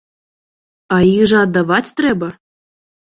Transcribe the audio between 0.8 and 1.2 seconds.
А